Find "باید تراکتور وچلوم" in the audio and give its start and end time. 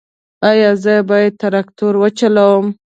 1.09-2.65